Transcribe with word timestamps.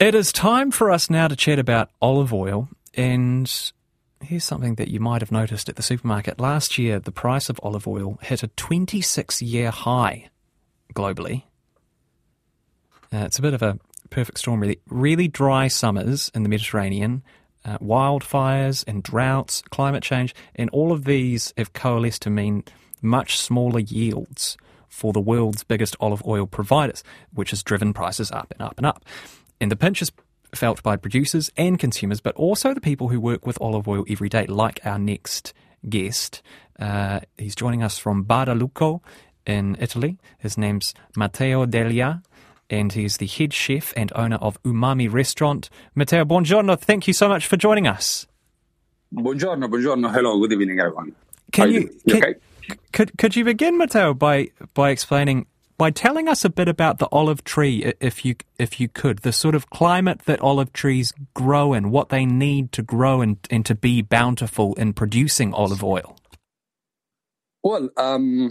It 0.00 0.14
is 0.14 0.32
time 0.32 0.70
for 0.70 0.90
us 0.90 1.10
now 1.10 1.28
to 1.28 1.36
chat 1.36 1.58
about 1.58 1.90
olive 2.00 2.32
oil. 2.32 2.70
And 2.94 3.52
here's 4.22 4.44
something 4.44 4.76
that 4.76 4.88
you 4.88 4.98
might 4.98 5.20
have 5.20 5.30
noticed 5.30 5.68
at 5.68 5.76
the 5.76 5.82
supermarket. 5.82 6.40
Last 6.40 6.78
year, 6.78 6.98
the 6.98 7.12
price 7.12 7.50
of 7.50 7.60
olive 7.62 7.86
oil 7.86 8.18
hit 8.22 8.42
a 8.42 8.48
26 8.48 9.42
year 9.42 9.70
high 9.70 10.30
globally. 10.94 11.42
Uh, 13.12 13.24
it's 13.26 13.38
a 13.38 13.42
bit 13.42 13.52
of 13.52 13.60
a 13.60 13.78
perfect 14.08 14.38
storm, 14.38 14.60
really. 14.60 14.80
Really 14.88 15.28
dry 15.28 15.68
summers 15.68 16.30
in 16.34 16.44
the 16.44 16.48
Mediterranean, 16.48 17.22
uh, 17.66 17.76
wildfires 17.76 18.82
and 18.88 19.02
droughts, 19.02 19.62
climate 19.68 20.02
change, 20.02 20.34
and 20.56 20.70
all 20.70 20.92
of 20.92 21.04
these 21.04 21.52
have 21.58 21.74
coalesced 21.74 22.22
to 22.22 22.30
mean 22.30 22.64
much 23.02 23.38
smaller 23.38 23.80
yields 23.80 24.56
for 24.88 25.12
the 25.12 25.20
world's 25.20 25.62
biggest 25.62 25.94
olive 26.00 26.24
oil 26.26 26.46
providers, 26.46 27.04
which 27.34 27.50
has 27.50 27.62
driven 27.62 27.92
prices 27.92 28.32
up 28.32 28.50
and 28.50 28.62
up 28.62 28.78
and 28.78 28.86
up. 28.86 29.04
And 29.60 29.70
the 29.70 29.76
pinch 29.76 30.00
is 30.02 30.10
felt 30.54 30.82
by 30.82 30.96
producers 30.96 31.50
and 31.56 31.78
consumers, 31.78 32.20
but 32.20 32.34
also 32.36 32.74
the 32.74 32.80
people 32.80 33.08
who 33.08 33.20
work 33.20 33.46
with 33.46 33.58
olive 33.60 33.86
oil 33.86 34.04
every 34.08 34.28
day, 34.28 34.46
like 34.46 34.80
our 34.84 34.98
next 34.98 35.52
guest. 35.88 36.42
Uh, 36.78 37.20
he's 37.38 37.54
joining 37.54 37.82
us 37.82 37.98
from 37.98 38.24
Badalucco 38.24 39.00
in 39.46 39.76
Italy. 39.78 40.18
His 40.38 40.56
name's 40.58 40.94
Matteo 41.16 41.66
D'Elia, 41.66 42.22
and 42.68 42.92
he's 42.92 43.18
the 43.18 43.26
head 43.26 43.52
chef 43.52 43.92
and 43.96 44.12
owner 44.16 44.36
of 44.36 44.60
Umami 44.62 45.12
Restaurant. 45.12 45.68
Matteo, 45.94 46.24
buongiorno. 46.24 46.78
Thank 46.80 47.06
you 47.06 47.12
so 47.12 47.28
much 47.28 47.46
for 47.46 47.56
joining 47.56 47.86
us. 47.86 48.26
Buongiorno, 49.14 49.68
buongiorno. 49.68 50.12
Hello, 50.12 50.38
good 50.40 50.52
evening, 50.52 50.78
everyone. 50.80 51.14
Can 51.52 51.68
How 51.68 51.74
you? 51.74 51.80
You 52.06 52.14
can- 52.14 52.22
okay? 52.22 52.34
could 52.92 53.18
could 53.18 53.36
you 53.36 53.44
begin, 53.44 53.76
Matteo, 53.76 54.14
by 54.14 54.50
by 54.74 54.90
explaining 54.90 55.46
by 55.80 55.90
telling 55.90 56.28
us 56.28 56.44
a 56.44 56.50
bit 56.50 56.68
about 56.68 56.98
the 56.98 57.08
olive 57.10 57.42
tree, 57.42 57.94
if 58.00 58.22
you 58.22 58.34
if 58.58 58.80
you 58.80 58.86
could, 58.86 59.20
the 59.20 59.32
sort 59.32 59.54
of 59.54 59.70
climate 59.70 60.20
that 60.26 60.38
olive 60.42 60.74
trees 60.74 61.14
grow 61.32 61.72
in, 61.72 61.90
what 61.90 62.10
they 62.10 62.26
need 62.26 62.70
to 62.72 62.82
grow 62.82 63.22
and 63.22 63.38
and 63.48 63.64
to 63.64 63.74
be 63.74 64.02
bountiful 64.02 64.74
in 64.74 64.92
producing 64.92 65.54
olive 65.54 65.82
oil. 65.82 66.18
Well, 67.64 67.88
um, 67.96 68.50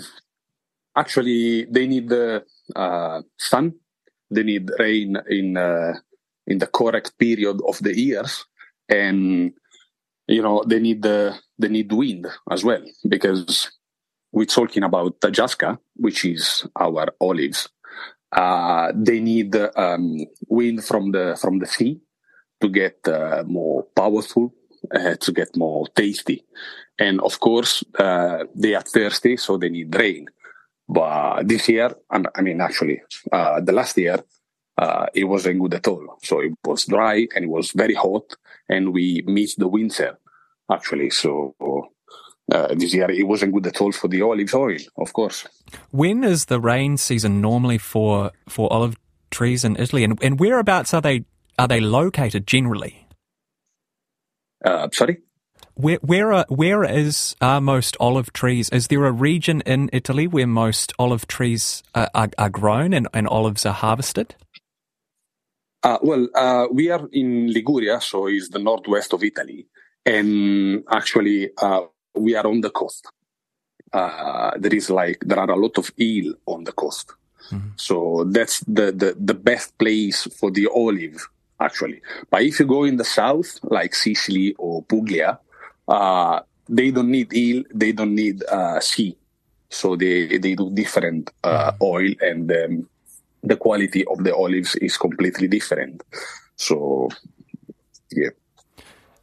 actually, 0.96 1.66
they 1.66 1.86
need 1.86 2.10
the 2.10 2.46
uh, 2.76 3.22
sun. 3.38 3.76
They 4.32 4.42
need 4.42 4.72
rain 4.80 5.16
in 5.30 5.56
uh, 5.56 6.00
in 6.48 6.58
the 6.58 6.66
correct 6.66 7.16
period 7.20 7.62
of 7.62 7.78
the 7.78 7.96
years, 7.96 8.44
and 8.90 9.54
you 10.28 10.42
know 10.42 10.64
they 10.66 10.80
need 10.80 11.04
the 11.04 11.38
they 11.60 11.68
need 11.68 11.92
wind 11.92 12.26
as 12.50 12.64
well 12.64 12.84
because 13.08 13.70
we're 14.32 14.46
talking 14.46 14.84
about 14.84 15.20
Taggiasca, 15.20 15.78
which 15.96 16.26
is 16.26 16.66
our 16.76 17.08
olives. 17.20 17.70
Uh, 18.32 18.92
they 18.96 19.20
need 19.20 19.56
um, 19.76 20.20
wind 20.48 20.84
from 20.84 21.12
the 21.12 21.38
from 21.42 21.60
the 21.60 21.66
sea 21.66 22.00
to 22.62 22.70
get 22.70 23.00
uh, 23.08 23.44
more 23.48 23.84
powerful, 23.96 24.54
uh, 24.94 25.16
to 25.16 25.32
get 25.32 25.56
more 25.56 25.88
tasty, 25.96 26.46
and 27.00 27.20
of 27.22 27.40
course 27.40 27.84
uh, 27.98 28.44
they 28.56 28.76
are 28.76 28.84
thirsty, 28.84 29.36
so 29.38 29.58
they 29.58 29.70
need 29.70 29.96
rain. 29.96 30.28
But 30.88 31.48
this 31.48 31.70
year, 31.70 31.96
I 32.12 32.42
mean 32.42 32.62
actually, 32.62 33.02
uh, 33.32 33.62
the 33.62 33.72
last 33.72 33.98
year, 33.98 34.24
uh, 34.78 35.08
it 35.14 35.24
wasn't 35.26 35.60
good 35.60 35.74
at 35.74 35.88
all. 35.88 36.18
So 36.24 36.40
it 36.42 36.54
was 36.64 36.86
dry 36.86 37.28
and 37.36 37.46
it 37.46 37.50
was 37.50 37.72
very 37.72 37.96
hot, 37.96 38.36
and 38.68 38.94
we 38.94 39.24
missed 39.26 39.58
the 39.58 39.68
winter 39.68 40.20
actually. 40.72 41.10
So 41.10 41.56
uh, 42.52 42.74
this 42.76 42.94
year 42.94 43.10
it 43.12 43.28
wasn't 43.28 43.54
good 43.54 43.68
at 43.68 43.82
all 43.82 43.92
for 43.92 44.08
the 44.08 44.22
olive 44.22 44.54
oil, 44.54 44.78
of 44.98 45.14
course. 45.14 45.48
When 45.92 46.24
is 46.24 46.46
the 46.46 46.60
rain 46.60 46.98
season 46.98 47.42
normally 47.42 47.78
for 47.78 48.32
for 48.48 48.72
olive 48.72 48.96
trees 49.32 49.64
in 49.64 49.76
Italy, 49.76 50.04
and 50.04 50.18
and 50.24 50.40
whereabouts 50.40 50.94
are 50.94 51.02
they 51.02 51.26
are 51.58 51.68
they 51.68 51.80
located 51.80 52.48
generally? 52.48 53.06
Uh, 54.64 54.90
sorry. 54.94 55.20
Where 55.76 56.00
where 56.02 56.34
are, 56.34 56.46
where 56.50 56.84
is 56.84 57.36
are 57.40 57.62
most 57.62 57.96
olive 58.00 58.34
trees? 58.34 58.70
Is 58.70 58.88
there 58.88 59.06
a 59.06 59.12
region 59.12 59.62
in 59.62 59.90
Italy 59.94 60.28
where 60.28 60.48
most 60.48 60.94
olive 61.00 61.28
trees 61.28 61.84
are, 61.96 62.10
are, 62.14 62.30
are 62.38 62.50
grown 62.50 62.94
and, 62.94 63.08
and 63.14 63.28
olives 63.28 63.66
are 63.66 63.74
harvested? 63.74 64.36
Uh, 65.82 65.98
well, 66.02 66.28
uh, 66.36 66.68
we 66.72 66.90
are 66.90 67.08
in 67.14 67.54
Liguria, 67.54 68.02
so 68.02 68.28
it's 68.28 68.50
the 68.50 68.60
northwest 68.60 69.14
of 69.14 69.24
Italy, 69.24 69.68
and 70.06 70.84
actually 70.92 71.52
uh, 71.62 71.82
we 72.20 72.36
are 72.36 72.46
on 72.46 72.62
the 72.62 72.70
coast. 72.70 73.08
Uh, 73.92 74.52
there 74.58 74.74
is 74.74 74.90
like 74.90 75.20
there 75.26 75.40
are 75.40 75.50
a 75.50 75.56
lot 75.56 75.78
of 75.78 75.92
eel 76.00 76.34
on 76.46 76.64
the 76.64 76.72
coast, 76.72 77.14
so 77.76 78.24
that's 78.30 78.60
the, 78.62 78.92
the 78.92 79.16
the 79.20 79.34
best 79.34 79.78
place 79.78 80.28
for 80.40 80.52
the 80.52 80.68
olive 80.76 81.28
actually. 81.60 82.02
But 82.30 82.44
if 82.44 82.60
you 82.60 82.66
go 82.66 82.84
in 82.84 82.98
the 82.98 83.04
south, 83.04 83.60
like 83.64 83.96
Sicily 83.96 84.56
or 84.58 84.84
Puglia, 84.84 85.40
uh, 85.88 86.40
they 86.70 86.92
don't 86.92 87.10
need 87.10 87.34
eel, 87.34 87.64
they 87.74 87.92
don't 87.92 88.14
need 88.14 88.44
uh, 88.46 88.80
sea, 88.80 89.18
so 89.70 89.96
they 89.96 90.38
they 90.38 90.56
do 90.56 90.70
different 90.72 91.32
uh, 91.44 91.72
oil 91.82 92.14
and. 92.22 92.52
Um, 92.52 92.90
the 93.44 93.56
quality 93.56 94.06
of 94.06 94.24
the 94.24 94.36
olives 94.36 94.76
is 94.76 94.98
completely 94.98 95.48
different. 95.48 96.04
So, 96.56 97.10
yeah. 98.12 98.30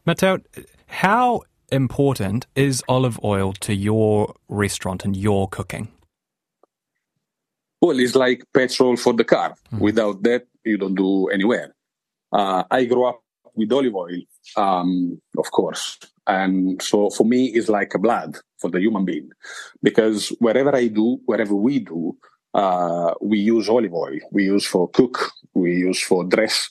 Matteo, 0.04 0.38
how 0.86 1.42
important 1.70 2.46
is 2.54 2.82
olive 2.88 3.18
oil 3.22 3.52
to 3.54 3.74
your 3.74 4.34
restaurant 4.48 5.04
and 5.04 5.16
your 5.16 5.48
cooking? 5.48 5.88
Well, 7.80 7.98
it's 7.98 8.14
like 8.14 8.44
petrol 8.54 8.96
for 8.96 9.12
the 9.12 9.24
car. 9.24 9.54
Without 9.78 10.22
that, 10.22 10.46
you 10.64 10.78
don't 10.78 10.94
do 10.94 11.28
anywhere. 11.28 11.74
Uh, 12.32 12.64
I 12.70 12.84
grew 12.84 13.06
up 13.06 13.20
with 13.54 13.72
olive 13.72 13.94
oil, 13.94 14.20
um, 14.56 15.20
of 15.38 15.50
course. 15.50 15.98
And 16.26 16.82
so 16.82 17.10
for 17.10 17.24
me, 17.24 17.46
it's 17.46 17.68
like 17.68 17.94
a 17.94 17.98
blood 17.98 18.36
for 18.58 18.70
the 18.70 18.80
human 18.80 19.04
being 19.04 19.30
because 19.82 20.30
wherever 20.40 20.74
I 20.74 20.88
do, 20.88 21.20
wherever 21.26 21.54
we 21.54 21.80
do, 21.80 22.16
uh, 22.54 23.14
we 23.20 23.38
use 23.38 23.68
olive 23.68 23.94
oil. 23.94 24.18
We 24.32 24.44
use 24.44 24.66
for 24.66 24.88
cook. 24.88 25.30
We 25.54 25.76
use 25.76 26.00
for 26.00 26.24
dress. 26.24 26.70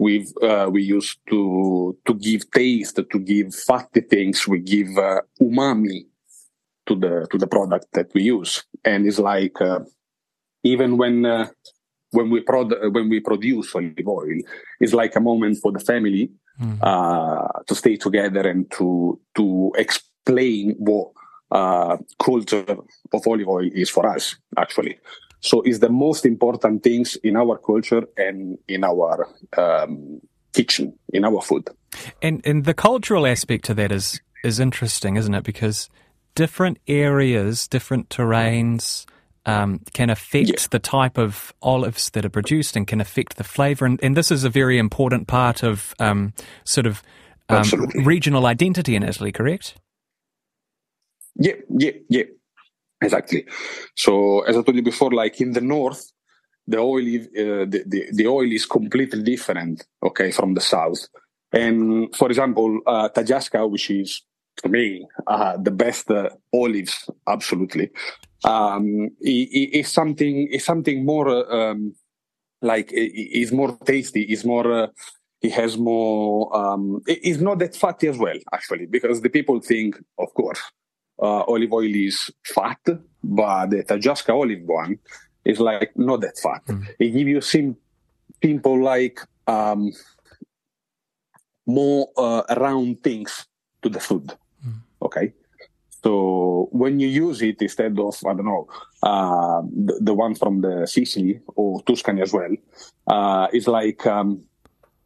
We 0.00 0.26
uh, 0.40 0.68
we 0.72 0.80
use 0.96 1.16
to 1.28 1.94
to 2.06 2.12
give 2.14 2.50
taste, 2.50 2.96
to 2.96 3.18
give 3.20 3.54
fatty 3.54 4.00
things. 4.00 4.48
We 4.48 4.58
give 4.60 4.96
uh, 4.96 5.20
umami 5.40 6.08
to 6.86 6.96
the 6.96 7.28
to 7.30 7.36
the 7.36 7.46
product 7.46 7.92
that 7.92 8.08
we 8.14 8.22
use, 8.22 8.64
and 8.82 9.06
it's 9.06 9.20
like 9.20 9.60
uh, 9.60 9.80
even 10.64 10.96
when 10.96 11.26
uh, 11.26 11.48
when 12.16 12.30
we 12.30 12.40
prod 12.40 12.72
when 12.96 13.08
we 13.08 13.20
produce 13.20 13.74
olive 13.74 14.08
oil, 14.08 14.40
it's 14.80 14.94
like 14.94 15.14
a 15.16 15.20
moment 15.20 15.58
for 15.62 15.70
the 15.70 15.80
family 15.80 16.30
uh, 16.82 17.48
to 17.66 17.74
stay 17.74 17.96
together 17.96 18.48
and 18.48 18.70
to 18.70 19.18
to 19.36 19.72
explain 19.76 20.74
what 20.78 21.08
uh, 21.50 21.96
culture 22.22 22.64
of 23.12 23.26
olive 23.26 23.48
oil 23.48 23.68
is 23.72 23.90
for 23.90 24.06
us 24.06 24.36
actually. 24.56 24.98
So 25.40 25.62
it's 25.62 25.78
the 25.78 25.88
most 25.88 26.26
important 26.26 26.82
things 26.82 27.16
in 27.22 27.36
our 27.36 27.58
culture 27.58 28.04
and 28.16 28.58
in 28.68 28.84
our 28.84 29.26
um, 29.56 30.20
kitchen, 30.52 30.98
in 31.12 31.24
our 31.24 31.40
food. 31.42 31.68
And 32.22 32.40
and 32.46 32.64
the 32.64 32.74
cultural 32.74 33.26
aspect 33.26 33.64
to 33.66 33.74
that 33.74 33.92
is 33.92 34.20
is 34.44 34.60
interesting, 34.60 35.16
isn't 35.16 35.34
it? 35.34 35.44
Because 35.44 35.88
different 36.34 36.78
areas, 36.86 37.68
different 37.68 38.08
terrains 38.08 39.06
um, 39.46 39.80
can 39.92 40.10
affect 40.10 40.48
Yeah. 40.48 40.66
the 40.70 40.78
type 40.78 41.18
of 41.18 41.52
olives 41.60 42.10
that 42.10 42.24
are 42.24 42.30
produced 42.30 42.76
and 42.76 42.86
can 42.86 43.00
affect 43.00 43.36
the 43.36 43.44
flavour. 43.44 43.86
And, 43.86 44.02
and 44.02 44.16
this 44.16 44.30
is 44.30 44.44
a 44.44 44.50
very 44.50 44.78
important 44.78 45.26
part 45.26 45.62
of 45.62 45.94
um, 45.98 46.32
sort 46.64 46.86
of 46.86 47.02
um, 47.48 47.64
regional 48.04 48.46
identity 48.46 48.94
in 48.94 49.02
Italy, 49.02 49.32
correct? 49.32 49.74
Yeah, 51.36 51.54
yeah, 51.68 51.92
yeah, 52.08 52.24
exactly. 53.00 53.46
So 53.96 54.40
as 54.40 54.56
I 54.56 54.62
told 54.62 54.76
you 54.76 54.82
before, 54.82 55.12
like 55.12 55.40
in 55.40 55.52
the 55.52 55.60
north, 55.60 56.12
the 56.66 56.78
oil, 56.78 57.02
uh, 57.02 57.66
the, 57.66 57.82
the 57.86 58.06
the 58.12 58.26
oil 58.26 58.50
is 58.52 58.66
completely 58.66 59.22
different. 59.22 59.84
Okay, 60.02 60.30
from 60.30 60.54
the 60.54 60.60
south. 60.60 61.08
And 61.52 62.14
for 62.14 62.28
example, 62.28 62.80
uh, 62.86 63.08
which 63.66 63.90
is 63.90 64.22
to 64.62 64.68
me 64.68 65.06
uh, 65.26 65.56
the 65.56 65.70
best 65.70 66.10
uh, 66.10 66.30
olives, 66.54 67.10
absolutely, 67.26 67.90
um, 68.44 69.10
is 69.20 69.88
something 69.88 70.48
is 70.48 70.64
something 70.64 71.04
more 71.04 71.28
uh, 71.28 71.70
um, 71.72 71.94
like 72.62 72.90
is 72.92 73.52
more 73.52 73.76
tasty, 73.84 74.22
is 74.22 74.44
more. 74.44 74.72
Uh, 74.72 74.86
he 75.40 75.48
has 75.48 75.78
more. 75.78 76.54
Um, 76.54 77.00
it's 77.06 77.40
not 77.40 77.58
that 77.60 77.74
fatty 77.74 78.08
as 78.08 78.18
well, 78.18 78.36
actually, 78.52 78.86
because 78.86 79.22
the 79.22 79.30
people 79.30 79.58
think, 79.60 79.98
of 80.18 80.32
course, 80.34 80.60
uh, 81.20 81.42
olive 81.46 81.72
oil 81.72 81.94
is 81.94 82.30
fat, 82.42 82.80
but 83.22 83.66
the 83.66 83.84
Taggiasca 83.84 84.30
olive 84.30 84.62
one 84.62 84.98
is 85.44 85.60
like 85.60 85.92
not 85.96 86.20
that 86.22 86.38
fat. 86.38 86.64
Mm. 86.66 86.88
It 86.98 87.10
gives 87.10 87.28
you 87.28 87.40
sim- 87.40 87.76
simple 88.42 88.82
like 88.82 89.20
um, 89.46 89.92
more 91.66 92.08
uh, 92.16 92.42
round 92.56 93.02
things 93.02 93.46
to 93.82 93.88
the 93.88 94.00
food. 94.00 94.32
Mm. 94.66 94.80
Okay. 95.02 95.32
So 96.02 96.68
when 96.72 96.98
you 96.98 97.08
use 97.08 97.42
it 97.42 97.60
instead 97.60 97.98
of 97.98 98.16
I 98.26 98.32
don't 98.32 98.46
know 98.46 98.66
uh, 99.02 99.62
the, 99.62 99.98
the, 100.00 100.14
one 100.14 100.34
from 100.34 100.62
the 100.62 100.86
Sicily 100.86 101.40
or 101.56 101.82
Tuscany 101.82 102.22
as 102.22 102.32
well, 102.32 102.54
uh, 103.06 103.48
it's 103.52 103.66
like 103.66 104.06
um, 104.06 104.42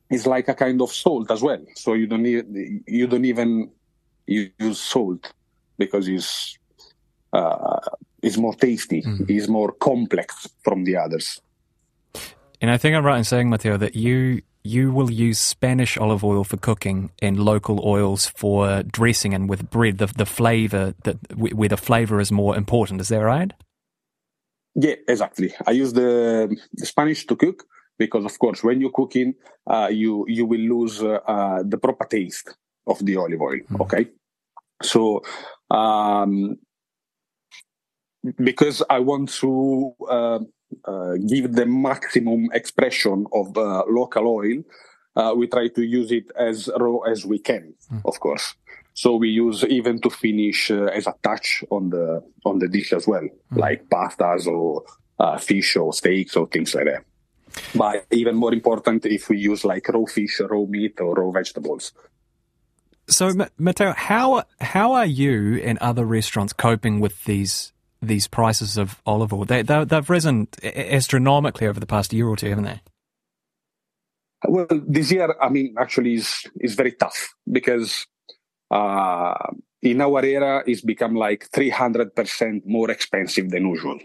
it's 0.08 0.26
like 0.26 0.48
a 0.48 0.54
kind 0.54 0.80
of 0.80 0.92
salt 0.92 1.32
as 1.32 1.42
well. 1.42 1.58
So 1.74 1.94
you 1.94 2.06
don't 2.06 2.22
need 2.22 2.46
you 2.86 3.08
don't 3.08 3.24
even 3.24 3.70
use 4.26 4.80
salt 4.80 5.32
because 5.78 6.08
it's 6.08 6.58
uh, 7.32 7.80
it's 8.22 8.36
more 8.36 8.54
tasty, 8.54 9.02
mm. 9.02 9.28
it's 9.28 9.48
more 9.48 9.72
complex 9.72 10.48
from 10.62 10.84
the 10.84 10.96
others. 10.96 11.40
And 12.60 12.70
I 12.70 12.78
think 12.78 12.96
I'm 12.96 13.04
right 13.04 13.18
in 13.18 13.24
saying, 13.24 13.50
Matteo, 13.50 13.76
that 13.76 13.94
you 13.94 14.42
you 14.62 14.90
will 14.90 15.10
use 15.10 15.38
Spanish 15.38 15.98
olive 15.98 16.24
oil 16.24 16.42
for 16.42 16.56
cooking 16.56 17.10
and 17.20 17.38
local 17.38 17.86
oils 17.86 18.26
for 18.26 18.82
dressing 18.82 19.34
and 19.34 19.48
with 19.48 19.68
bread. 19.68 19.98
The 19.98 20.06
the 20.06 20.26
flavor 20.26 20.94
that 21.04 21.16
where 21.36 21.68
the 21.68 21.76
flavor 21.76 22.20
is 22.20 22.32
more 22.32 22.56
important. 22.56 23.00
Is 23.00 23.08
that 23.08 23.18
right? 23.18 23.52
Yeah, 24.74 24.94
exactly. 25.06 25.54
I 25.66 25.70
use 25.70 25.92
the, 25.92 26.56
the 26.72 26.86
Spanish 26.86 27.26
to 27.26 27.36
cook 27.36 27.64
because, 27.96 28.24
of 28.24 28.36
course, 28.38 28.64
when 28.64 28.80
you're 28.80 28.90
cooking, 28.90 29.34
uh, 29.66 29.88
you 29.90 30.24
you 30.28 30.46
will 30.46 30.60
lose 30.60 31.02
uh, 31.02 31.20
uh, 31.26 31.62
the 31.64 31.78
proper 31.78 32.06
taste 32.06 32.56
of 32.86 33.04
the 33.04 33.16
olive 33.16 33.40
oil. 33.40 33.60
Mm. 33.70 33.80
Okay, 33.82 34.08
so 34.82 35.22
um, 35.70 36.56
because 38.42 38.82
I 38.88 39.00
want 39.00 39.28
to 39.40 39.94
uh, 40.08 40.38
uh, 40.84 41.14
give 41.26 41.52
the 41.52 41.66
maximum 41.66 42.48
expression 42.52 43.26
of 43.32 43.56
uh, 43.56 43.84
local 43.88 44.28
oil, 44.28 44.62
uh, 45.16 45.34
we 45.36 45.46
try 45.46 45.68
to 45.68 45.82
use 45.82 46.10
it 46.10 46.30
as 46.36 46.68
raw 46.78 46.98
as 47.00 47.24
we 47.24 47.38
can, 47.38 47.74
mm. 47.92 48.00
of 48.04 48.18
course. 48.20 48.54
So 48.94 49.16
we 49.16 49.28
use 49.28 49.64
even 49.64 50.00
to 50.02 50.10
finish 50.10 50.70
uh, 50.70 50.84
as 50.84 51.06
a 51.06 51.14
touch 51.22 51.64
on 51.70 51.90
the 51.90 52.22
on 52.44 52.58
the 52.58 52.68
dish 52.68 52.92
as 52.92 53.06
well, 53.06 53.22
mm. 53.22 53.58
like 53.58 53.88
pastas 53.88 54.46
or 54.46 54.84
uh, 55.18 55.38
fish 55.38 55.76
or 55.76 55.92
steaks 55.92 56.36
or 56.36 56.46
things 56.46 56.74
like 56.74 56.86
that. 56.86 57.04
But 57.74 58.06
even 58.10 58.36
more 58.36 58.52
important, 58.52 59.06
if 59.06 59.28
we 59.28 59.38
use 59.38 59.64
like 59.64 59.88
raw 59.88 60.04
fish, 60.06 60.40
raw 60.40 60.64
meat, 60.64 61.00
or 61.00 61.14
raw 61.14 61.30
vegetables. 61.30 61.92
So, 63.06 63.32
Matteo, 63.58 63.92
how 63.92 64.44
how 64.60 64.92
are 64.94 65.06
you 65.06 65.56
and 65.56 65.78
other 65.78 66.04
restaurants 66.04 66.52
coping 66.52 67.00
with 67.00 67.24
these 67.24 67.72
these 68.00 68.26
prices 68.26 68.76
of 68.76 69.00
olive 69.04 69.32
oil? 69.32 69.44
They, 69.44 69.62
they 69.62 69.74
have 69.74 70.10
risen 70.10 70.48
astronomically 70.62 71.66
over 71.66 71.80
the 71.80 71.86
past 71.86 72.12
year 72.12 72.26
or 72.26 72.36
two, 72.36 72.48
haven't 72.48 72.64
they? 72.64 72.80
Well, 74.46 74.66
this 74.70 75.10
year, 75.10 75.34
I 75.40 75.48
mean, 75.48 75.74
actually, 75.78 76.14
is 76.14 76.44
is 76.60 76.74
very 76.74 76.92
tough 76.92 77.34
because 77.50 78.06
uh, 78.70 79.34
in 79.82 80.00
our 80.00 80.24
era, 80.24 80.62
it's 80.66 80.80
become 80.80 81.14
like 81.14 81.48
three 81.52 81.70
hundred 81.70 82.14
percent 82.14 82.64
more 82.66 82.90
expensive 82.90 83.50
than 83.50 83.68
usual. 83.68 83.98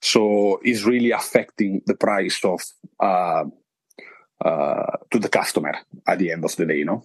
So 0.00 0.60
it's 0.62 0.84
really 0.84 1.12
affecting 1.12 1.80
the 1.86 1.94
price 1.94 2.44
of 2.44 2.60
uh, 3.00 3.44
uh, 4.44 4.96
to 5.10 5.18
the 5.18 5.28
customer 5.28 5.74
at 6.06 6.18
the 6.18 6.32
end 6.32 6.44
of 6.44 6.54
the 6.56 6.66
day, 6.66 6.78
you 6.78 6.84
know. 6.84 7.04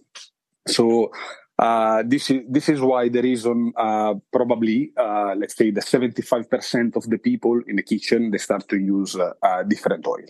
So 0.68 1.12
uh, 1.60 2.04
this 2.06 2.30
is 2.32 2.42
this 2.48 2.70
is 2.70 2.80
why 2.80 3.10
the 3.10 3.22
reason 3.22 3.74
uh, 3.76 4.14
probably 4.32 4.92
uh, 4.96 5.36
let's 5.36 5.58
say 5.58 5.72
the 5.72 5.82
75% 5.82 6.96
of 6.96 7.10
the 7.10 7.18
people 7.18 7.62
in 7.68 7.76
the 7.76 7.84
kitchen 7.84 8.32
they 8.32 8.38
start 8.38 8.68
to 8.70 8.78
use 8.78 9.18
uh, 9.18 9.64
different 9.64 10.08
oil. 10.08 10.26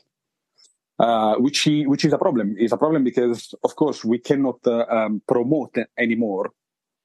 Uh, 0.97 1.35
which 1.35 1.67
which 1.85 2.03
is 2.03 2.13
a 2.13 2.17
problem. 2.17 2.55
Is 2.57 2.71
a 2.71 2.77
problem 2.77 3.03
because 3.03 3.53
of 3.63 3.75
course 3.75 4.03
we 4.03 4.17
cannot 4.19 4.59
uh, 4.65 4.85
um, 4.89 5.21
promote 5.27 5.77
anymore 5.97 6.51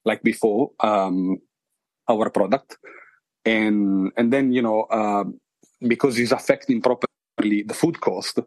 like 0.05 0.23
before 0.23 0.71
um, 0.81 1.39
our 2.09 2.31
product. 2.31 2.79
And 3.45 4.11
and 4.17 4.33
then 4.33 4.53
you 4.53 4.63
know 4.63 4.89
because 5.87 6.19
it's 6.19 6.33
affecting 6.33 6.81
properly 6.81 7.63
the 7.63 7.75
food 7.75 8.01
cost 8.01 8.41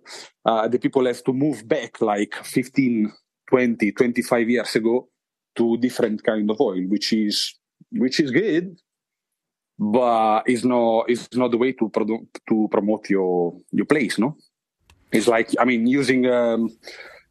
the 0.44 0.80
people 0.81 1.06
have 1.06 1.23
to 1.23 1.33
move 1.33 1.68
back 1.68 2.01
like 2.01 2.33
15 2.33 3.13
20 3.49 3.91
25 3.91 4.49
years 4.49 4.75
ago 4.75 5.07
to 5.55 5.77
different 5.77 6.23
kind 6.23 6.49
of 6.49 6.59
oil, 6.61 6.81
which 6.88 7.13
is 7.13 7.55
which 7.91 8.19
is 8.19 8.31
good, 8.31 8.77
but 9.79 10.44
it's 10.45 10.63
not 10.63 11.09
it's 11.09 11.35
not 11.35 11.51
the 11.51 11.57
way 11.57 11.71
to 11.73 11.89
produ- 11.89 12.27
to 12.47 12.67
promote 12.71 13.09
your 13.09 13.57
your 13.71 13.85
place. 13.85 14.17
No, 14.17 14.35
it's 15.11 15.27
like 15.27 15.51
I 15.59 15.65
mean 15.65 15.88
using. 15.88 16.25
Um, 16.27 16.77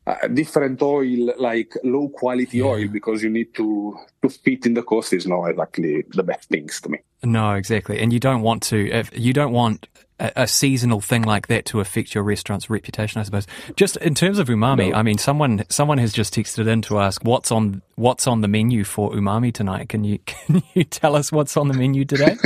a 0.06 0.28
different 0.28 0.80
oil, 0.82 1.34
like 1.38 1.74
low 1.82 2.08
quality 2.08 2.62
oil, 2.62 2.86
because 2.86 3.22
you 3.22 3.30
need 3.30 3.52
to 3.54 3.96
to 4.22 4.28
fit 4.28 4.66
in 4.66 4.74
the 4.74 4.82
cost 4.82 5.12
is 5.12 5.26
not 5.26 5.46
exactly 5.46 6.04
the 6.10 6.22
best 6.22 6.48
things 6.48 6.80
to 6.80 6.88
me. 6.88 6.98
No, 7.24 7.54
exactly, 7.54 7.98
and 7.98 8.12
you 8.12 8.20
don't 8.20 8.42
want 8.42 8.62
to. 8.64 8.88
If 8.88 9.10
you 9.18 9.32
don't 9.32 9.52
want 9.52 9.88
a, 10.18 10.32
a, 10.36 10.46
seasonal 10.46 11.00
thing 11.00 11.22
like 11.22 11.48
that 11.48 11.64
to 11.66 11.80
affect 11.80 12.14
your 12.14 12.24
restaurant's 12.24 12.70
reputation, 12.70 13.20
I 13.20 13.24
suppose. 13.24 13.46
Just 13.76 13.96
in 13.98 14.14
terms 14.14 14.38
of 14.38 14.48
umami, 14.48 14.90
no. 14.90 14.96
I 14.96 15.02
mean, 15.02 15.18
someone 15.18 15.64
someone 15.68 15.98
has 15.98 16.12
just 16.12 16.34
texted 16.34 16.66
in 16.66 16.82
to 16.82 16.98
ask 16.98 17.22
what's 17.24 17.50
on 17.50 17.82
what's 17.96 18.26
on 18.26 18.40
the 18.40 18.48
menu 18.48 18.84
for 18.84 19.10
umami 19.12 19.52
tonight. 19.52 19.88
Can 19.88 20.04
you 20.04 20.18
can 20.26 20.62
you 20.74 20.84
tell 20.84 21.16
us 21.16 21.32
what's 21.32 21.56
on 21.56 21.68
the 21.68 21.74
menu 21.74 22.04
today? 22.04 22.36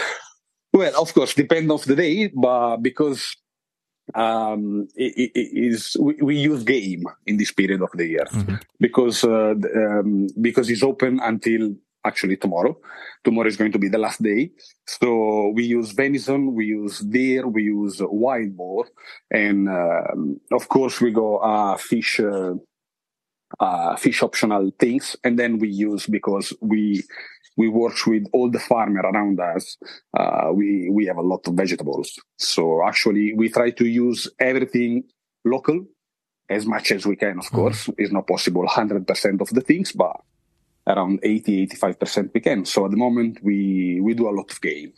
well, 0.72 1.00
of 1.00 1.12
course, 1.14 1.34
depend 1.34 1.70
of 1.70 1.84
the 1.84 1.96
day, 1.96 2.28
but 2.28 2.78
because 2.78 3.36
um, 4.14 4.88
it, 4.96 5.30
it 5.34 5.50
is 5.52 5.96
we, 6.00 6.14
we, 6.20 6.36
use 6.36 6.64
game 6.64 7.04
in 7.26 7.36
this 7.36 7.52
period 7.52 7.80
of 7.80 7.90
the 7.94 8.06
year 8.06 8.26
mm-hmm. 8.32 8.56
because 8.80 9.22
uh, 9.22 9.54
um, 9.76 10.26
because 10.40 10.68
it's 10.68 10.82
open 10.82 11.20
until 11.22 11.74
actually 12.04 12.36
tomorrow. 12.36 12.76
Tomorrow 13.24 13.48
is 13.48 13.56
going 13.56 13.72
to 13.72 13.78
be 13.78 13.88
the 13.88 13.98
last 13.98 14.22
day. 14.22 14.50
So 14.86 15.52
we 15.54 15.64
use 15.64 15.92
venison, 15.92 16.54
we 16.54 16.66
use 16.66 17.00
deer, 17.00 17.46
we 17.46 17.64
use 17.64 18.00
wild 18.00 18.56
boar, 18.56 18.86
and 19.30 19.68
um, 19.68 20.40
of 20.52 20.68
course 20.68 21.00
we 21.00 21.10
go 21.12 21.38
uh, 21.38 21.76
fish. 21.76 22.20
Uh, 22.20 22.54
uh, 23.58 23.96
fish 23.96 24.22
optional 24.22 24.70
things, 24.78 25.16
and 25.24 25.36
then 25.36 25.58
we 25.58 25.68
use 25.68 26.06
because 26.06 26.52
we 26.60 27.02
we 27.56 27.68
work 27.68 28.06
with 28.06 28.24
all 28.32 28.48
the 28.48 28.60
farmer 28.60 29.00
around 29.00 29.40
us. 29.40 29.76
Uh, 30.16 30.50
we 30.54 30.88
we 30.88 31.04
have 31.06 31.16
a 31.16 31.22
lot 31.22 31.46
of 31.48 31.54
vegetables, 31.54 32.18
so 32.38 32.86
actually 32.86 33.34
we 33.34 33.48
try 33.48 33.70
to 33.70 33.86
use 33.86 34.28
everything 34.38 35.02
local 35.44 35.84
as 36.48 36.64
much 36.64 36.92
as 36.92 37.06
we 37.06 37.16
can. 37.16 37.38
Of 37.38 37.46
mm-hmm. 37.46 37.56
course, 37.56 37.86
mm. 37.86 37.94
it's 37.98 38.12
not 38.12 38.26
possible 38.26 38.66
hundred 38.68 39.06
percent 39.06 39.40
of 39.40 39.48
the 39.48 39.60
things, 39.60 39.92
but 39.92 40.16
around 40.96 41.20
80 41.22 41.66
85% 41.68 42.30
we 42.34 42.40
can 42.40 42.64
so 42.64 42.84
at 42.84 42.90
the 42.90 42.96
moment 42.96 43.42
we 43.42 44.00
we 44.00 44.14
do 44.14 44.28
a 44.28 44.30
lot 44.30 44.50
of 44.50 44.60
game. 44.60 44.92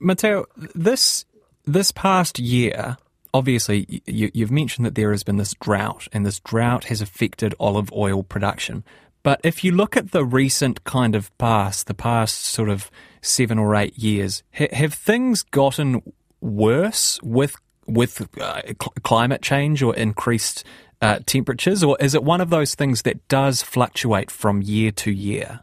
Matteo 0.00 0.46
this 0.74 1.24
this 1.64 1.92
past 1.92 2.38
year 2.38 2.96
obviously 3.32 4.02
you, 4.06 4.30
you've 4.32 4.50
mentioned 4.50 4.86
that 4.86 4.94
there 4.94 5.10
has 5.10 5.24
been 5.24 5.36
this 5.36 5.54
drought 5.54 6.08
and 6.12 6.24
this 6.24 6.40
drought 6.40 6.84
has 6.84 7.00
affected 7.00 7.54
olive 7.58 7.92
oil 7.92 8.22
production. 8.22 8.84
But 9.22 9.40
if 9.42 9.64
you 9.64 9.72
look 9.72 9.96
at 9.96 10.12
the 10.12 10.24
recent 10.24 10.84
kind 10.84 11.14
of 11.14 11.36
past 11.38 11.86
the 11.86 11.94
past 11.94 12.44
sort 12.44 12.68
of 12.68 12.90
seven 13.22 13.58
or 13.58 13.74
eight 13.74 13.98
years 13.98 14.42
ha- 14.54 14.68
have 14.72 14.94
things 14.94 15.42
gotten 15.42 16.02
worse 16.40 17.18
with 17.22 17.56
with 17.86 18.28
uh, 18.40 18.62
cl- 18.62 18.94
climate 19.02 19.42
change 19.42 19.82
or 19.82 19.94
increased 19.94 20.64
uh, 21.00 21.20
temperatures, 21.26 21.82
or 21.84 21.96
is 22.00 22.14
it 22.14 22.24
one 22.24 22.40
of 22.40 22.50
those 22.50 22.74
things 22.74 23.02
that 23.02 23.26
does 23.28 23.62
fluctuate 23.62 24.30
from 24.30 24.62
year 24.62 24.90
to 24.92 25.10
year? 25.10 25.60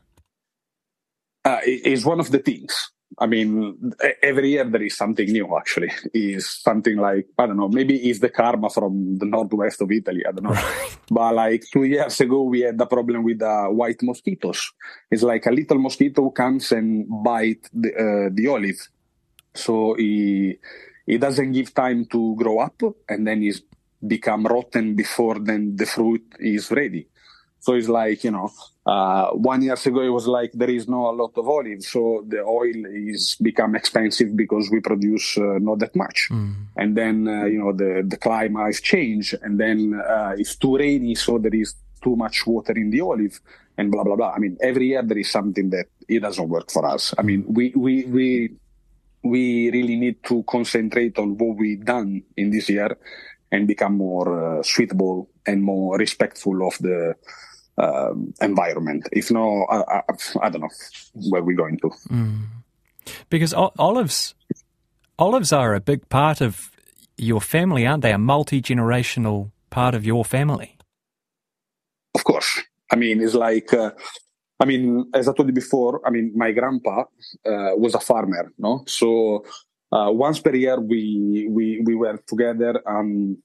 Uh, 1.44 1.60
it's 1.63 2.06
one 2.06 2.20
of 2.20 2.32
the 2.32 2.40
things. 2.40 2.92
I 3.20 3.25
mean, 3.25 3.92
every 4.24 4.51
year 4.51 4.63
there 4.63 4.84
is 4.84 4.96
something 4.96 5.28
new. 5.28 5.58
Actually, 5.58 5.92
is 6.13 6.50
something 6.50 6.98
like 6.98 7.28
I 7.38 7.46
don't 7.46 7.58
know. 7.58 7.68
Maybe 7.68 7.98
it's 8.10 8.20
the 8.20 8.30
karma 8.30 8.70
from 8.70 9.18
the 9.18 9.25
northwest 9.25 9.82
of 9.82 9.92
Italy. 9.92 10.24
I 10.25 10.32
don't 10.32 10.44
know. 10.44 10.62
but 11.12 11.34
like 11.36 11.63
two 11.74 11.84
years 11.84 12.22
ago, 12.22 12.44
we 12.44 12.62
had 12.62 12.80
a 12.80 12.86
problem 12.86 13.24
with 13.24 13.42
uh, 13.42 13.68
white 13.68 14.01
mosquitoes. 14.01 14.72
It's 15.10 15.24
like 15.24 15.46
a 15.46 15.51
little 15.51 15.80
mosquito 15.80 16.30
comes 16.30 16.72
and 16.72 17.06
bite 17.24 17.68
the, 17.74 17.90
uh, 17.90 18.30
the 18.34 18.48
olive, 18.48 18.88
so 19.54 19.96
he 19.96 20.60
he 21.05 21.17
doesn't 21.17 21.51
give 21.51 21.74
time 21.74 22.05
to 22.05 22.36
grow 22.36 22.60
up, 22.60 22.81
and 23.10 23.25
then 23.27 23.41
he's 23.41 23.62
become 24.05 24.46
rotten 24.46 24.96
before 24.96 25.39
then 25.39 25.75
the 25.75 25.86
fruit 25.86 26.24
is 26.39 26.72
ready. 26.72 27.08
So 27.60 27.74
it's 27.74 27.88
like, 27.88 28.24
you 28.24 28.31
know, 28.31 28.51
uh, 28.86 29.29
one 29.31 29.62
years 29.62 29.86
ago 29.86 30.01
it 30.01 30.10
was 30.10 30.27
like 30.27 30.51
there 30.53 30.70
is 30.70 30.88
no 30.88 31.10
a 31.10 31.13
lot 31.13 31.31
of 31.38 31.48
olive 31.48 31.84
so 31.84 32.24
the 32.27 32.41
oil 32.41 32.86
is 32.88 33.38
become 33.39 33.75
expensive 33.75 34.36
because 34.36 34.72
we 34.72 34.79
produce 34.79 35.38
uh, 35.38 35.60
not 35.60 35.77
that 35.77 35.96
much 35.96 36.27
mm. 36.31 36.55
and 36.77 36.98
then 36.98 37.27
uh, 37.27 37.46
you 37.46 37.60
know 37.60 37.72
the 37.72 38.03
the 38.08 38.17
climate 38.17 38.65
has 38.65 38.81
changed 38.81 39.36
and 39.43 39.60
then 39.60 39.93
uh, 39.93 40.34
it's 40.36 40.55
too 40.55 40.77
rainy 40.77 41.13
so 41.13 41.38
there 41.38 41.53
is 41.53 41.75
too 42.03 42.15
much 42.15 42.48
water 42.48 42.74
in 42.74 42.89
the 42.89 43.00
olive 43.00 43.39
and 43.77 43.91
blah 43.91 44.03
blah 44.03 44.15
blah 44.15 44.31
i 44.31 44.39
mean 44.39 44.58
every 44.62 44.88
year 44.88 45.03
there 45.03 45.20
is 45.20 45.29
something 45.29 45.70
that 45.70 45.86
it 46.08 46.22
doesn't 46.22 46.50
work 46.50 46.72
for 46.72 46.84
us 46.84 47.13
i 47.20 47.22
mean 47.22 47.46
we 47.48 47.72
we 47.75 48.03
we 48.05 48.50
we 49.24 49.70
really 49.72 49.96
need 49.96 50.24
to 50.24 50.44
concentrate 50.44 51.18
on 51.18 51.38
what 51.38 51.58
we've 51.58 51.86
done 51.86 52.24
in 52.38 52.50
this 52.50 52.70
year 52.70 52.98
and 53.51 53.68
become 53.68 53.98
more 53.98 54.60
uh, 54.60 54.63
suitable 54.63 55.30
and 55.46 55.62
more 55.62 55.98
respectful 55.98 56.66
of 56.68 56.78
the 56.80 57.16
um, 57.78 58.34
environment. 58.42 59.08
If 59.12 59.32
no, 59.32 59.66
I, 59.70 60.00
I, 60.00 60.01
I, 60.42 60.50
don't 60.50 60.62
know 60.62 60.70
where 61.30 61.44
we're 61.44 61.58
going 61.58 61.78
to. 61.80 61.90
Mm. 62.10 62.46
Because 63.30 63.54
olives, 63.54 64.36
olives 65.20 65.51
are 65.51 65.74
a 65.74 65.80
big 65.80 66.08
part 66.10 66.42
of 66.42 66.72
your 67.18 67.42
family, 67.42 67.86
aren't 67.86 68.04
they? 68.04 68.13
A 68.13 68.18
multi 68.18 68.62
generational 68.62 69.51
part 69.70 69.96
of 69.96 70.06
your 70.06 70.24
family. 70.25 70.78
Of 72.16 72.24
course. 72.24 72.62
I 72.92 72.96
mean, 72.96 73.22
it's 73.22 73.36
like. 73.36 73.74
Uh, 73.74 73.92
I 74.62 74.65
mean, 74.65 75.10
as 75.13 75.27
I 75.27 75.34
told 75.34 75.50
you 75.50 75.53
before, 75.53 76.01
I 76.06 76.12
mean, 76.12 76.32
my 76.36 76.51
grandpa 76.51 76.98
uh, 77.51 77.74
was 77.84 77.96
a 77.96 78.00
farmer, 78.00 78.53
no? 78.60 78.84
So 78.86 79.44
uh, 79.91 80.10
once 80.12 80.39
per 80.39 80.56
year, 80.56 80.80
we 80.80 81.48
we 81.50 81.82
we 81.88 81.96
were 81.96 82.18
together 82.27 82.74
um, 82.88 83.38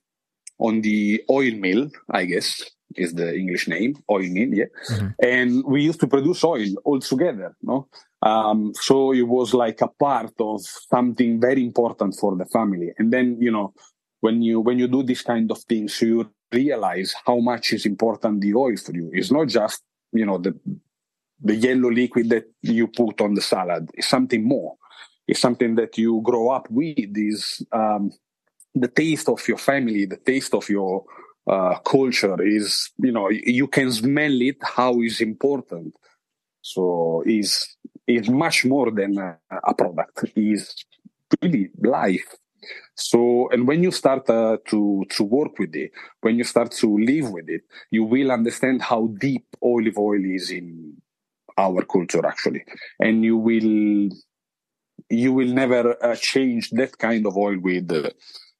on 0.59 0.83
the 0.83 1.23
oil 1.31 1.55
mill, 1.67 1.89
I 2.11 2.27
guess, 2.27 2.49
is 2.97 3.15
the 3.15 3.35
English 3.35 3.67
name, 3.67 3.97
oil 4.11 4.29
mill, 4.37 4.53
yeah. 4.61 4.71
Mm-hmm. 4.91 5.09
And 5.23 5.65
we 5.65 5.83
used 5.83 6.01
to 6.01 6.07
produce 6.07 6.45
oil 6.45 6.69
all 6.85 7.01
together, 7.01 7.57
no? 7.63 7.89
Um, 8.23 8.73
so 8.75 9.13
it 9.13 9.27
was 9.37 9.55
like 9.55 9.81
a 9.81 9.89
part 9.89 10.35
of 10.41 10.61
something 10.95 11.41
very 11.41 11.63
important 11.65 12.17
for 12.21 12.37
the 12.37 12.47
family. 12.47 12.93
And 12.99 13.13
then, 13.13 13.39
you 13.41 13.51
know, 13.51 13.73
when 14.21 14.43
you 14.43 14.61
when 14.61 14.79
you 14.79 14.89
do 14.89 15.03
this 15.03 15.23
kind 15.23 15.51
of 15.51 15.59
things, 15.65 16.01
you 16.03 16.31
realize 16.53 17.15
how 17.27 17.39
much 17.41 17.73
is 17.73 17.87
important 17.87 18.41
the 18.41 18.55
oil 18.55 18.77
for 18.77 18.95
you. 18.95 19.11
It's 19.13 19.33
not 19.33 19.49
just, 19.49 19.83
you 20.13 20.27
know, 20.27 20.39
the 20.39 20.53
the 21.41 21.55
yellow 21.55 21.91
liquid 21.91 22.29
that 22.31 22.45
you 22.63 22.87
put 22.89 23.21
on 23.21 23.35
the 23.35 23.43
salad. 23.43 23.91
It's 23.95 24.09
something 24.09 24.45
more. 24.45 24.77
It's 25.29 25.41
something 25.41 25.75
that 25.77 25.99
you 25.99 26.21
grow 26.25 26.51
up 26.51 26.69
with. 26.71 27.17
Is 27.17 27.65
um, 27.73 28.13
the 28.75 28.89
taste 28.89 29.29
of 29.29 29.47
your 29.49 29.59
family, 29.59 30.07
the 30.07 30.17
taste 30.17 30.55
of 30.55 30.69
your 30.69 31.05
uh, 31.47 31.79
culture 31.79 32.43
is, 32.43 32.91
you 32.99 33.13
know, 33.13 33.29
you 33.31 33.69
can 33.69 33.93
smell 33.93 34.41
it, 34.43 34.57
how 34.63 35.01
is 35.03 35.21
important. 35.21 35.95
So 36.63 37.23
is 37.27 37.77
is 38.07 38.29
much 38.29 38.65
more 38.65 38.91
than 38.91 39.19
a, 39.19 39.39
a 39.65 39.75
product. 39.75 40.31
Is 40.37 40.75
really 41.43 41.71
life. 41.83 42.35
So, 42.97 43.49
and 43.51 43.69
when 43.69 43.83
you 43.83 43.93
start 43.93 44.29
uh, 44.31 44.59
to 44.69 45.05
to 45.11 45.25
work 45.25 45.59
with 45.59 45.75
it, 45.77 45.93
when 46.21 46.37
you 46.37 46.45
start 46.45 46.73
to 46.73 46.99
live 46.99 47.31
with 47.31 47.49
it, 47.49 47.63
you 47.91 48.05
will 48.05 48.33
understand 48.33 48.83
how 48.83 49.09
deep 49.19 49.47
olive 49.63 49.99
oil 49.99 50.25
is 50.25 50.51
in 50.51 50.97
our 51.57 51.85
culture, 51.85 52.25
actually, 52.27 52.65
and 53.01 53.25
you 53.25 53.37
will 53.37 54.11
you 55.09 55.33
will 55.33 55.49
never 55.49 55.97
uh, 56.05 56.17
change 56.17 56.71
that 56.71 56.99
kind 56.99 57.27
of 57.27 57.37
oil 57.37 57.59
with 57.59 57.91
uh, 57.93 58.11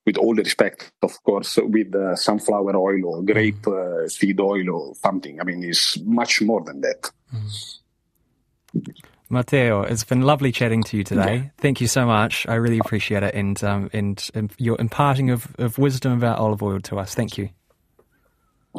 with 0.07 0.17
all 0.17 0.35
the 0.35 0.43
respect, 0.43 0.93
of 1.03 1.21
course, 1.25 1.57
with 1.57 1.95
uh, 1.95 2.15
sunflower 2.15 2.77
oil 2.77 3.05
or 3.07 3.23
grape 3.23 3.67
uh, 3.67 4.09
seed 4.09 4.41
oil 4.41 4.71
or 4.71 4.95
something. 4.95 5.41
I 5.41 5.45
mean, 5.45 5.65
it's 5.65 5.99
much 6.01 6.41
more 6.43 6.63
than 6.63 6.81
that. 6.83 7.11
Mm. 7.35 8.93
Matteo, 9.29 9.83
it's 9.83 10.05
been 10.05 10.23
lovely 10.23 10.53
chatting 10.53 10.85
to 10.85 10.97
you 10.97 11.03
today. 11.03 11.37
Yeah. 11.37 11.49
Thank 11.59 11.81
you 11.81 11.89
so 11.89 12.07
much. 12.07 12.47
I 12.49 12.55
really 12.55 12.79
appreciate 12.79 13.25
it 13.25 13.35
and, 13.35 13.63
um, 13.65 13.91
and, 13.93 14.31
and 14.35 14.53
your 14.59 14.81
imparting 14.81 15.31
of, 15.31 15.53
of 15.59 15.79
wisdom 15.79 16.13
about 16.13 16.39
olive 16.39 16.63
oil 16.63 16.81
to 16.83 17.01
us. 17.01 17.15
Thank 17.15 17.37
you. 17.37 17.49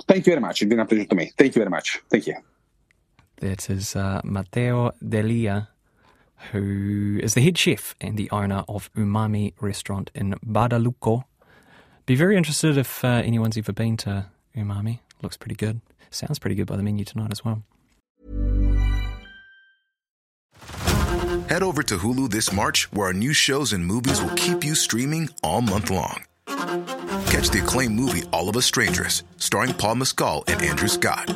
Thank 0.07 0.25
you 0.25 0.31
very 0.31 0.41
much. 0.41 0.61
It's 0.61 0.69
been 0.69 0.79
a 0.79 0.85
pleasure 0.85 1.05
to 1.05 1.15
me. 1.15 1.31
Thank 1.37 1.55
you 1.55 1.59
very 1.59 1.69
much. 1.69 1.99
Thank 2.09 2.27
you. 2.27 2.35
That 3.39 3.69
is 3.69 3.95
uh, 3.95 4.21
Matteo 4.23 4.91
D'Elia 5.07 5.69
who 6.51 7.19
is 7.21 7.33
the 7.33 7.41
head 7.41 7.57
chef 7.57 7.95
and 7.99 8.17
the 8.17 8.29
owner 8.31 8.63
of 8.67 8.91
Umami 8.93 9.53
Restaurant 9.59 10.11
in 10.13 10.35
Badalucco. 10.45 11.23
Be 12.05 12.15
very 12.15 12.37
interested 12.37 12.77
if 12.77 13.03
uh, 13.03 13.21
anyone's 13.23 13.57
ever 13.57 13.73
been 13.73 13.97
to 13.97 14.27
Umami. 14.55 14.99
Looks 15.21 15.37
pretty 15.37 15.55
good. 15.55 15.81
Sounds 16.09 16.39
pretty 16.39 16.55
good 16.55 16.67
by 16.67 16.77
the 16.77 16.83
menu 16.83 17.03
tonight 17.03 17.31
as 17.31 17.43
well. 17.43 17.63
Head 21.49 21.63
over 21.63 21.83
to 21.83 21.97
Hulu 21.97 22.29
this 22.29 22.51
March, 22.51 22.91
where 22.91 23.07
our 23.07 23.13
new 23.13 23.33
shows 23.33 23.73
and 23.73 23.85
movies 23.85 24.21
will 24.21 24.35
keep 24.35 24.63
you 24.63 24.75
streaming 24.75 25.29
all 25.43 25.61
month 25.61 25.89
long. 25.89 26.23
Catch 26.45 27.49
the 27.49 27.61
acclaimed 27.63 27.95
movie 27.95 28.23
All 28.31 28.49
of 28.49 28.57
Us 28.57 28.65
Strangers, 28.65 29.23
starring 29.37 29.73
Paul 29.73 29.95
Mescal 29.95 30.43
and 30.47 30.61
Andrew 30.61 30.87
Scott. 30.87 31.35